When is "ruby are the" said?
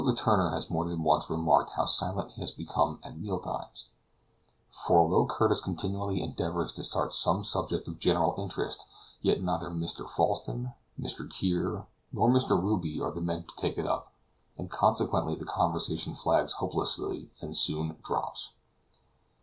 12.59-13.21